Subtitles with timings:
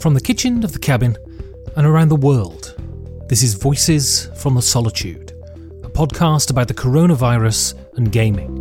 [0.00, 1.18] From the kitchen of the cabin
[1.74, 2.76] and around the world,
[3.28, 5.32] this is Voices from the Solitude,
[5.82, 8.60] a podcast about the coronavirus and gaming.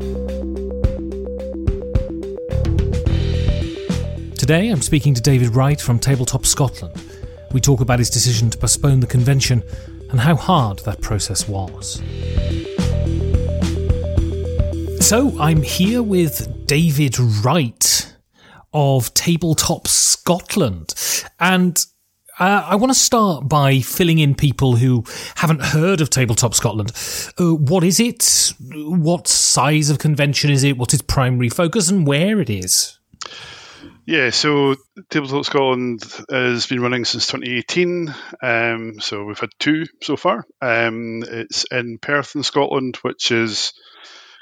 [4.35, 6.99] Today I'm speaking to David Wright from Tabletop Scotland.
[7.51, 9.61] We talk about his decision to postpone the convention
[10.09, 12.01] and how hard that process was.
[15.05, 17.96] So I'm here with David Wright
[18.73, 20.93] of Tabletop Scotland.
[21.39, 21.83] And
[22.39, 25.03] uh, I want to start by filling in people who
[25.35, 26.91] haven't heard of Tabletop Scotland.
[27.39, 28.53] Uh, what is it?
[28.73, 30.77] What size of convention is it?
[30.77, 32.99] What's its primary focus and where it is?
[34.05, 34.75] Yeah, so
[35.09, 38.15] Tabletop Scotland has been running since 2018.
[38.41, 40.45] Um, so we've had two so far.
[40.61, 43.73] Um, it's in Perth in Scotland, which is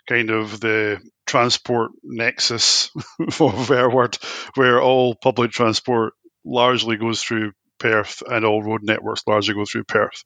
[0.07, 4.17] kind of the transport nexus of Verward,
[4.55, 6.13] where all public transport
[6.43, 10.23] largely goes through Perth and all road networks largely go through Perth.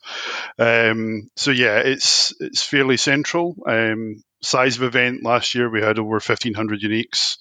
[0.58, 3.56] Um, so yeah, it's it's fairly central.
[3.68, 7.38] Um, size of event last year we had over 1500 uniques.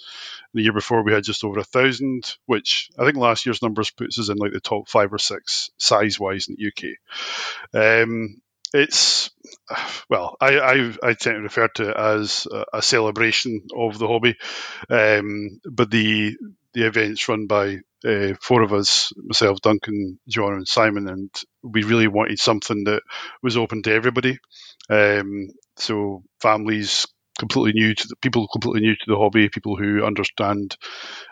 [0.54, 3.90] The year before we had just over a thousand, which I think last year's numbers
[3.90, 8.02] puts us in like the top five or six size wise in the UK.
[8.02, 8.40] Um,
[8.74, 9.30] it's
[10.08, 14.36] well, I, I, I tend to refer to it as a, celebration of the hobby,
[14.90, 16.36] um, but the
[16.74, 21.30] the events run by uh, four of us, myself, Duncan, John, and Simon, and
[21.62, 23.02] we really wanted something that
[23.42, 24.38] was open to everybody.
[24.90, 27.06] Um, so families
[27.38, 30.76] completely new to the people completely new to the hobby, people who understand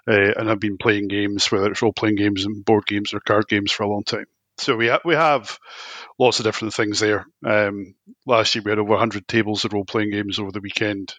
[0.08, 3.20] uh, and have been playing games, whether it's role playing games and board games or
[3.20, 4.26] card games for a long time.
[4.58, 5.58] So we ha- we have
[6.18, 7.26] lots of different things there.
[7.44, 7.94] Um,
[8.26, 11.14] last year we had over 100 tables of role playing games over the weekend,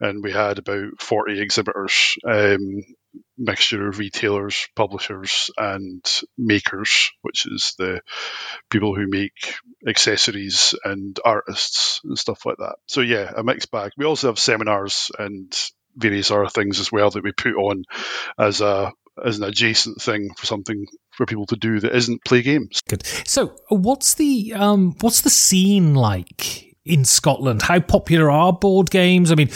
[0.00, 2.82] and we had about 40 exhibitors, um,
[3.38, 6.04] mixture of retailers, publishers, and
[6.38, 8.02] makers, which is the
[8.70, 9.54] people who make
[9.86, 12.76] accessories and artists and stuff like that.
[12.86, 13.92] So yeah, a mixed bag.
[13.96, 15.52] We also have seminars and
[15.96, 17.84] various other things as well that we put on
[18.38, 18.92] as a
[19.24, 22.80] as an adjacent thing for something for people to do that isn't play games.
[22.88, 23.06] Good.
[23.26, 27.62] So, what's the um, what's the scene like in Scotland?
[27.62, 29.30] How popular are board games?
[29.30, 29.50] I mean,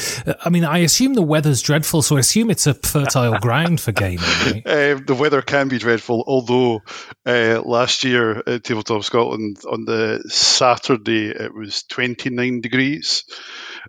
[0.45, 3.93] I mean, I assume the weather's dreadful, so I assume it's a fertile ground for
[3.93, 4.21] gaming.
[4.45, 4.67] Right?
[4.67, 6.83] Uh, the weather can be dreadful, although
[7.25, 13.25] uh, last year at Tabletop Scotland on the Saturday it was 29 degrees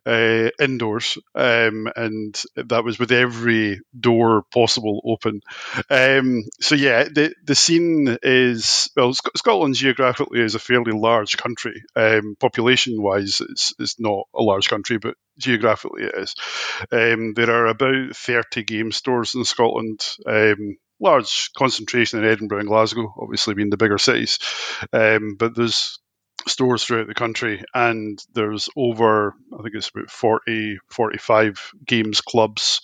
[0.05, 5.41] uh, indoors, um, and that was with every door possible open.
[5.89, 11.83] Um, so yeah, the the scene is well, Scotland geographically is a fairly large country.
[11.95, 16.35] Um, population wise, it's, it's not a large country, but geographically it is.
[16.91, 20.05] Um, there are about 30 game stores in Scotland.
[20.25, 24.39] Um, large concentration in Edinburgh and Glasgow, obviously being the bigger cities.
[24.93, 25.99] Um, but there's
[26.47, 32.81] stores throughout the country and there's over i think it's about 40 45 games clubs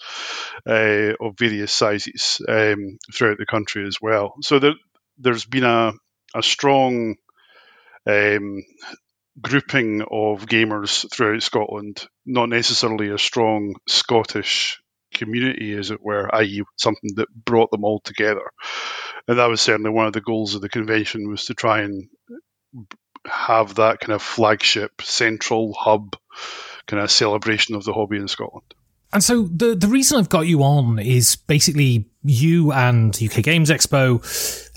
[0.67, 4.73] uh, of various sizes um, throughout the country as well so there,
[5.17, 5.93] there's been a,
[6.35, 7.15] a strong
[8.07, 8.63] um,
[9.39, 14.81] grouping of gamers throughout scotland not necessarily a strong scottish
[15.13, 18.49] community, as it were, i.e., something that brought them all together.
[19.27, 22.07] And that was certainly one of the goals of the convention was to try and
[23.25, 26.15] have that kind of flagship central hub
[26.87, 28.73] kind of celebration of the hobby in Scotland.
[29.13, 33.69] And so the the reason I've got you on is basically you and UK Games
[33.69, 34.21] Expo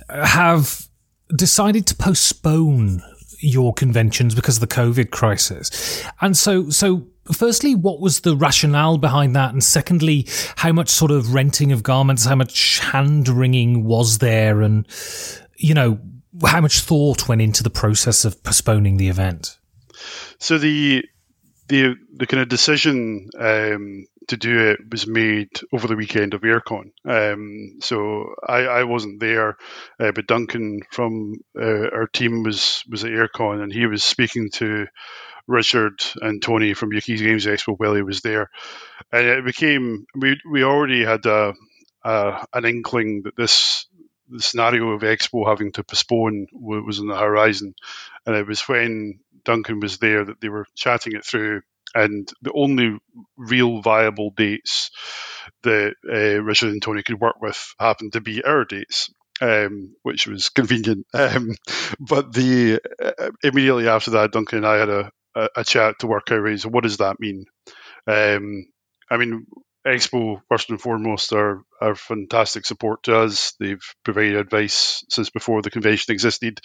[0.08, 0.88] have
[1.34, 3.02] decided to postpone
[3.38, 6.04] your conventions because of the COVID crisis.
[6.20, 9.52] And so so firstly, what was the rationale behind that?
[9.52, 10.26] And secondly,
[10.56, 14.62] how much sort of renting of garments, how much hand wringing was there?
[14.62, 14.86] And,
[15.56, 15.98] you know,
[16.42, 19.58] how much thought went into the process of postponing the event?
[20.38, 21.04] So the
[21.68, 26.42] the the kind of decision um, to do it was made over the weekend of
[26.42, 26.92] Airecon.
[27.04, 29.56] Um, so I, I wasn't there,
[30.00, 34.50] uh, but Duncan from uh, our team was was at Airecon, and he was speaking
[34.54, 34.86] to
[35.46, 38.50] Richard and Tony from UK Games Expo while he was there,
[39.12, 41.54] and it became we we already had a,
[42.02, 43.86] a an inkling that this
[44.34, 47.74] the scenario of Expo having to postpone was on the horizon,
[48.26, 51.62] and it was when Duncan was there that they were chatting it through.
[51.94, 52.98] And the only
[53.36, 54.90] real viable dates
[55.62, 59.10] that uh, Richard and Tony could work with happened to be our dates.
[59.40, 61.06] Um, which was convenient.
[61.14, 61.56] Um,
[61.98, 66.06] but the uh, immediately after that, Duncan and I had a, a, a chat to
[66.06, 67.44] work out so what does that mean.
[68.06, 68.66] Um,
[69.10, 69.46] I mean,
[69.86, 73.52] Expo, first and foremost, are, are fantastic support to us.
[73.60, 76.60] They've provided advice since before the convention existed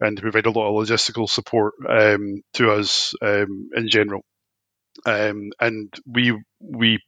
[0.00, 4.24] and they provide a lot of logistical support um, to us um, in general.
[5.04, 7.00] Um, and we, we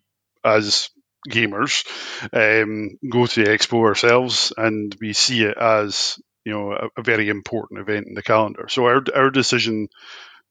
[0.44, 0.90] as
[1.28, 1.84] gamers,
[2.32, 7.02] um, go to the Expo ourselves and we see it as you know a, a
[7.02, 8.68] very important event in the calendar.
[8.68, 9.88] So our, our decision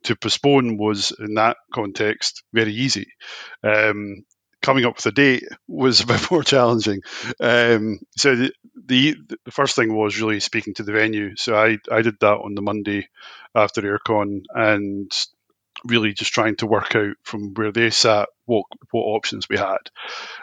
[0.03, 3.07] to postpone was in that context very easy.
[3.63, 4.23] Um,
[4.67, 7.01] coming up with a date was a bit more challenging.
[7.39, 8.53] Um, so the,
[8.85, 9.15] the,
[9.45, 11.37] the first thing was really speaking to the venue.
[11.37, 13.07] So I I did that on the Monday
[13.55, 15.09] after Airecon and
[15.85, 19.83] really just trying to work out from where they sat what what options we had.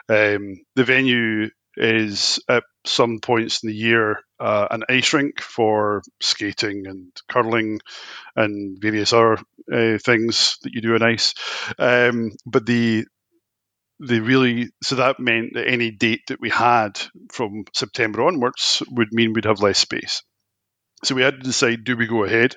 [0.09, 6.03] Um, the venue is at some points in the year uh, an ice rink for
[6.20, 7.81] skating and curling
[8.37, 9.38] and various other
[9.73, 11.35] uh, things that you do on ice.
[11.79, 13.06] Um, but the
[14.06, 17.01] they really so that meant that any date that we had
[17.33, 20.23] from September onwards would mean we'd have less space.
[21.05, 22.55] So we had to decide: do we go ahead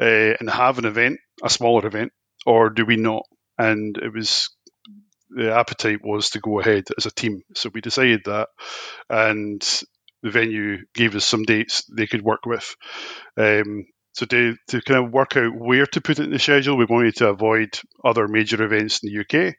[0.00, 2.12] uh, and have an event, a smaller event,
[2.46, 3.24] or do we not?
[3.58, 4.50] And it was
[5.30, 7.42] the appetite was to go ahead as a team.
[7.54, 8.48] So we decided that,
[9.10, 9.62] and
[10.22, 12.74] the venue gave us some dates they could work with.
[13.38, 16.76] Um, so to, to kind of work out where to put it in the schedule,
[16.76, 19.56] we wanted to avoid other major events in the UK,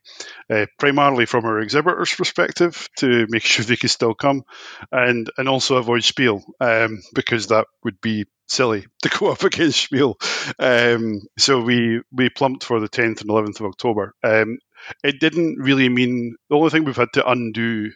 [0.50, 4.44] uh, primarily from our exhibitors' perspective, to make sure they could still come,
[4.92, 9.82] and and also avoid Spiel um, because that would be silly to go up against
[9.82, 10.18] Spiel.
[10.58, 14.14] Um, so we we plumped for the 10th and 11th of October.
[14.24, 14.58] Um,
[15.04, 17.92] it didn't really mean the only thing we've had to undo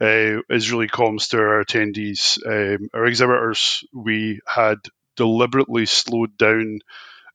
[0.00, 2.38] uh, is really comms to our attendees.
[2.46, 4.76] Um, our exhibitors, we had
[5.18, 6.78] deliberately slowed down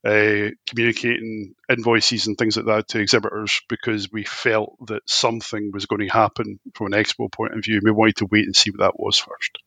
[0.06, 5.86] uh, communicating invoices and things like that to exhibitors because we felt that something was
[5.86, 7.80] going to happen from an expo point of view.
[7.84, 9.60] We wanted to wait and see what that was first.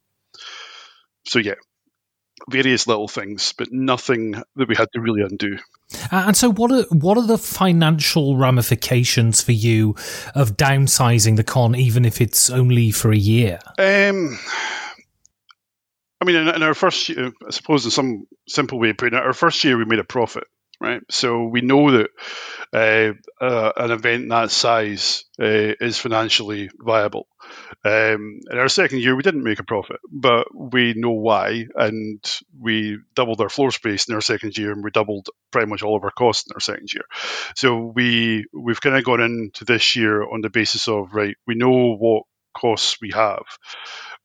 [1.27, 1.55] So yeah,
[2.51, 5.59] various little things, but nothing that we had to really undo.
[6.11, 9.95] And so, what are what are the financial ramifications for you
[10.35, 13.59] of downsizing the con, even if it's only for a year?
[13.79, 14.39] Um,
[16.21, 19.19] I mean, in, in, our first year, I suppose in some simple way of putting
[19.19, 20.45] it, our first year we made a profit,
[20.81, 21.03] right?
[21.11, 22.11] So we know that
[22.73, 27.27] uh, uh, an event that size uh, is financially viable.
[27.85, 32.25] Um, in our second year, we didn't make a profit, but we know why, and
[32.59, 35.97] we doubled our floor space in our second year, and we doubled pretty much all
[35.97, 37.05] of our costs in our second year.
[37.55, 41.55] So we we've kind of gone into this year on the basis of right, we
[41.55, 42.25] know what
[42.57, 43.45] costs we have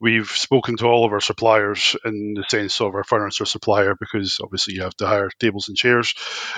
[0.01, 4.39] we've spoken to all of our suppliers in the sense of our furniture supplier because
[4.43, 6.13] obviously you have to hire tables and chairs,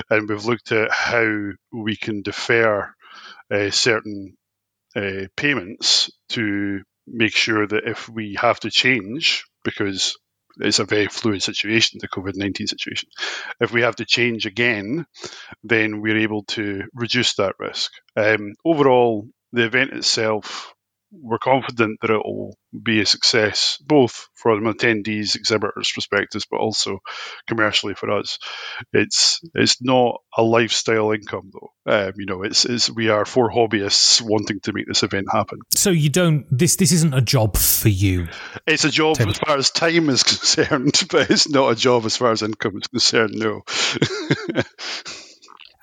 [0.09, 2.91] and we've looked at how we can defer
[3.51, 4.35] uh, certain
[4.95, 10.17] uh, payments to make sure that if we have to change because
[10.59, 13.09] it's a very fluid situation, the COVID 19 situation.
[13.59, 15.05] If we have to change again,
[15.63, 17.91] then we're able to reduce that risk.
[18.15, 20.73] Um, overall, the event itself
[21.21, 26.99] we're confident that it will be a success, both from attendees, exhibitors' perspectives, but also
[27.47, 28.39] commercially for us.
[28.91, 31.69] It's it's not a lifestyle income though.
[31.85, 35.59] Um, you know, it's, it's we are four hobbyists wanting to make this event happen.
[35.75, 38.27] So you don't this this isn't a job for you.
[38.65, 42.17] It's a job as far as time is concerned, but it's not a job as
[42.17, 43.35] far as income is concerned.
[43.35, 43.61] No.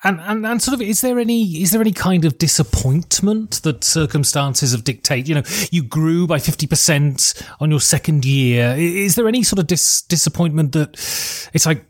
[0.03, 3.83] And, and and sort of is there any is there any kind of disappointment that
[3.83, 5.27] circumstances have dictated?
[5.27, 8.75] You know, you grew by fifty percent on your second year.
[8.77, 10.89] Is there any sort of dis- disappointment that
[11.53, 11.85] it's like,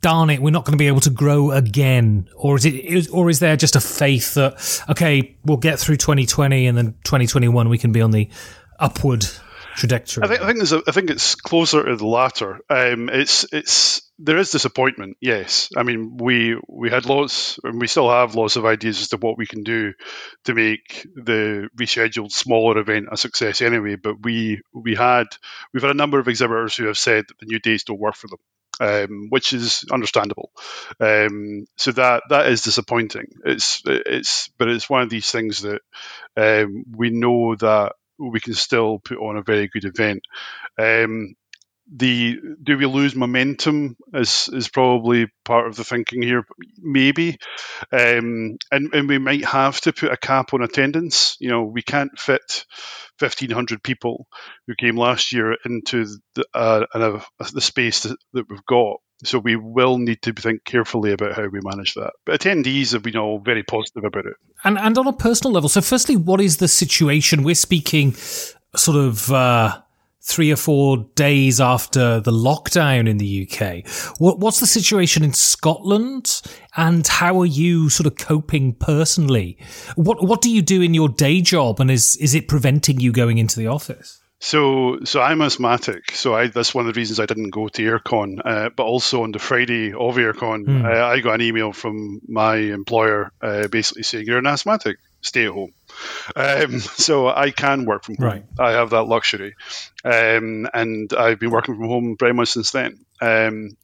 [0.00, 3.28] darn it, we're not going to be able to grow again, or is it or
[3.28, 7.26] is there just a faith that okay, we'll get through twenty twenty and then twenty
[7.26, 8.28] twenty one we can be on the
[8.78, 9.26] upward
[9.76, 10.24] trajectory?
[10.24, 12.60] I think I think, there's a, I think it's closer to the latter.
[12.68, 15.16] Um, it's it's there is disappointment.
[15.20, 19.08] Yes, I mean we we had lots, and we still have lots of ideas as
[19.08, 19.92] to what we can do
[20.44, 23.62] to make the rescheduled smaller event a success.
[23.62, 25.26] Anyway, but we we had
[25.72, 28.16] we've had a number of exhibitors who have said that the new dates don't work
[28.16, 28.38] for them.
[28.78, 30.50] Um, which is understandable.
[31.00, 33.28] Um, so that that is disappointing.
[33.42, 35.80] It's it's but it's one of these things that
[36.36, 40.22] um, we know that we can still put on a very good event.
[40.78, 41.34] Um,
[41.94, 46.44] the do we lose momentum is is probably part of the thinking here
[46.78, 47.38] maybe.
[47.92, 51.36] Um, and and we might have to put a cap on attendance.
[51.38, 52.64] You know we can't fit
[53.20, 54.26] 1500 people
[54.66, 57.20] who came last year into the uh, uh,
[57.52, 61.46] the space that, that we've got so we will need to think carefully about how
[61.46, 62.12] we manage that.
[62.24, 64.36] But attendees have been all very positive about it.
[64.64, 67.42] And and on a personal level, so firstly, what is the situation?
[67.42, 68.14] We're speaking
[68.74, 69.80] sort of uh,
[70.26, 73.86] three or four days after the lockdown in the UK.
[74.18, 76.42] What, what's the situation in Scotland,
[76.76, 79.56] and how are you sort of coping personally?
[79.94, 83.12] What what do you do in your day job, and is is it preventing you
[83.12, 84.20] going into the office?
[84.38, 86.12] So, so I'm asthmatic.
[86.12, 88.40] So I, that's one of the reasons I didn't go to Airecon.
[88.44, 90.84] Uh, but also on the Friday of Airecon, mm.
[90.84, 95.46] uh, I got an email from my employer uh, basically saying you're an asthmatic, stay
[95.46, 95.72] at home.
[96.34, 98.26] Um, so I can work from home.
[98.26, 98.44] Right.
[98.58, 99.54] I have that luxury,
[100.04, 103.04] um, and I've been working from home very much since then.
[103.20, 103.76] Um,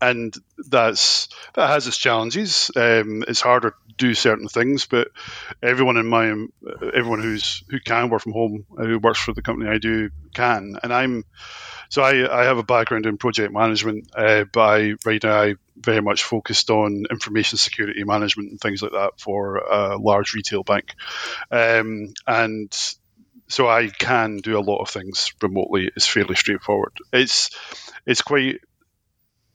[0.00, 0.34] and
[0.68, 2.70] that's that has its challenges.
[2.74, 5.08] Um, it's harder to do certain things, but
[5.62, 6.26] everyone in my
[6.94, 10.10] everyone who's who can work from home, uh, who works for the company I do,
[10.34, 10.76] can.
[10.82, 11.24] And I'm
[11.90, 15.54] so I, I have a background in project management, uh, but I, right now I
[15.76, 20.62] very much focused on information security management and things like that for a large retail
[20.62, 20.94] bank,
[21.50, 22.72] um, and
[23.48, 25.90] so I can do a lot of things remotely.
[25.96, 26.92] It's fairly straightforward.
[27.12, 27.50] It's
[28.06, 28.60] it's quite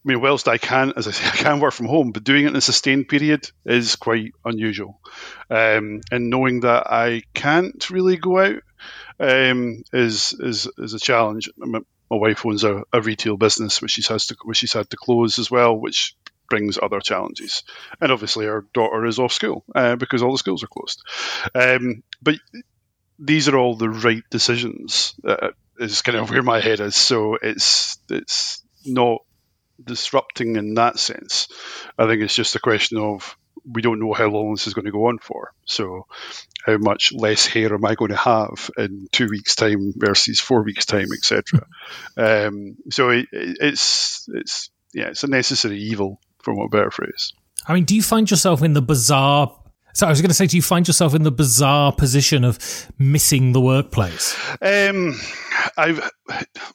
[0.06, 2.46] I mean, whilst I can, as I say, I can work from home, but doing
[2.46, 5.00] it in a sustained period is quite unusual.
[5.50, 8.62] Um, and knowing that I can't really go out
[9.20, 11.50] um, is is is a challenge.
[11.58, 14.90] My, my wife owns a, a, retail business, which she's has to which she's had
[14.92, 16.16] to close as well, which
[16.50, 17.64] brings other challenges.
[18.00, 21.02] And obviously, our daughter is off school uh, because all the schools are closed.
[21.56, 22.36] Um, but
[23.18, 25.16] these are all the right decisions.
[25.24, 26.96] Uh, is kind of where my head is.
[26.96, 29.24] So it's it's not
[29.84, 31.48] disrupting in that sense.
[31.98, 33.38] I think it's just a question of
[33.70, 35.52] we don't know how long this is going to go on for.
[35.66, 36.06] So,
[36.66, 40.64] how much less hair am I going to have in two weeks' time versus four
[40.64, 41.66] weeks' time, etc.
[42.18, 47.34] um, so it, it's it's yeah, it's a necessary evil, from a better phrase.
[47.68, 49.52] I mean, do you find yourself in the bizarre
[49.96, 52.60] so I was going to say, do you find yourself in the bizarre position of
[53.00, 54.38] missing the workplace?
[54.62, 55.18] Um,
[55.78, 56.12] I've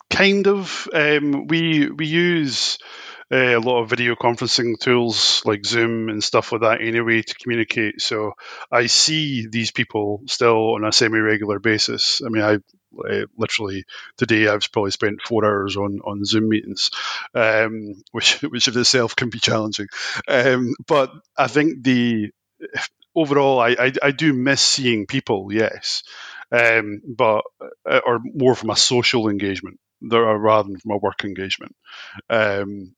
[0.09, 0.89] kind of.
[0.93, 2.79] Um, we we use
[3.31, 7.35] uh, a lot of video conferencing tools like Zoom and stuff like that anyway to
[7.35, 8.01] communicate.
[8.01, 8.33] So
[8.73, 12.23] I see these people still on a semi-regular basis.
[12.25, 12.55] I mean, I
[13.09, 13.85] uh, literally
[14.17, 16.91] today I've probably spent four hours on on Zoom meetings,
[17.35, 19.89] um, which which of itself can be challenging.
[20.27, 22.31] Um, but I think the
[23.21, 26.03] overall, I, I, I do miss seeing people, yes,
[26.53, 27.43] um, but
[27.89, 31.75] uh, or more from a social engagement there rather than from a work engagement.
[32.29, 32.95] Um,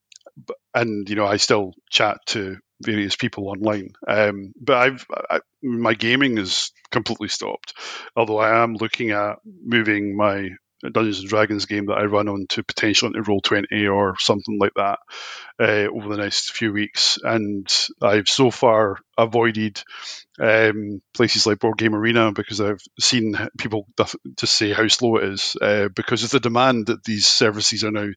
[0.75, 3.91] and you know, I still chat to various people online.
[4.07, 7.75] Um, but I've I, my gaming is completely stopped.
[8.17, 10.51] Although I am looking at moving my
[10.91, 14.59] Dungeons and Dragons game that I run on to potentially into Roll Twenty or something
[14.59, 14.99] like that
[15.61, 17.19] uh, over the next few weeks.
[17.23, 17.69] And
[18.01, 19.83] I've so far avoided
[20.41, 23.87] um, places like Board Game Arena because I've seen people
[24.37, 27.91] just say how slow it is uh, because of the demand that these services are
[27.91, 28.09] now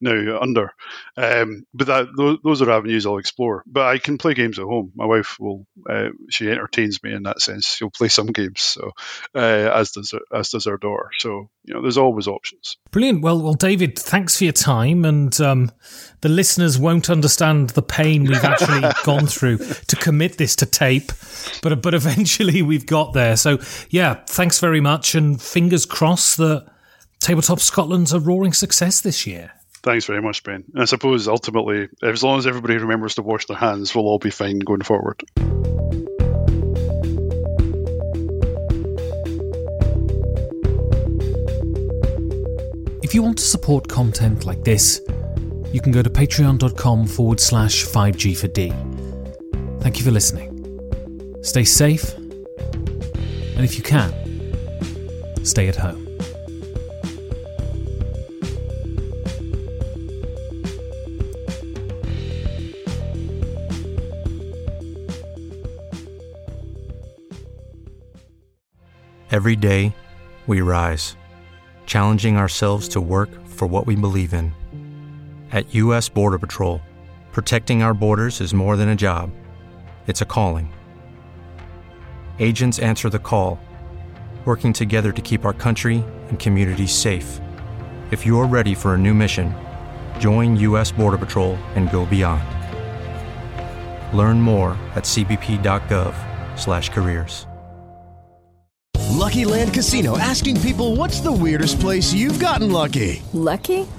[0.00, 0.72] now under.
[1.16, 3.64] Um, but that those are avenues I'll explore.
[3.66, 4.92] But I can play games at home.
[4.94, 7.66] My wife will uh, she entertains me in that sense.
[7.66, 8.92] She'll play some games, so
[9.34, 11.10] uh, as does as does our daughter.
[11.18, 12.76] So you know, there's always options.
[12.92, 13.22] Brilliant.
[13.22, 15.72] Well, well, David, thanks for your time, and um,
[16.20, 21.12] the listeners won't understand the pain we've actually gone through to commit this to tape,
[21.62, 23.36] but but eventually we've got there.
[23.36, 23.58] So
[23.90, 26.66] yeah, thanks very much, and fingers crossed that
[27.20, 29.52] Tabletop Scotland's a roaring success this year.
[29.82, 30.64] Thanks very much, Ben.
[30.74, 34.18] And I suppose ultimately, as long as everybody remembers to wash their hands, we'll all
[34.18, 35.22] be fine going forward.
[43.02, 45.00] If you want to support content like this,
[45.72, 48.72] you can go to patreon.com forward slash 5G for D.
[49.86, 50.50] Thank you for listening.
[51.42, 54.12] Stay safe, and if you can,
[55.44, 56.08] stay at home.
[69.30, 69.94] Every day,
[70.48, 71.14] we rise,
[71.86, 74.52] challenging ourselves to work for what we believe in.
[75.52, 76.08] At U.S.
[76.08, 76.82] Border Patrol,
[77.30, 79.30] protecting our borders is more than a job,
[80.06, 80.72] it's a calling.
[82.38, 83.58] Agents answer the call,
[84.44, 87.40] working together to keep our country and communities safe.
[88.12, 89.52] If you're ready for a new mission,
[90.20, 90.92] join U.S.
[90.92, 92.44] Border Patrol and go beyond.
[94.16, 97.48] Learn more at cbp.gov/careers.
[99.16, 103.22] Lucky Land Casino asking people what's the weirdest place you've gotten lucky?
[103.32, 103.86] Lucky?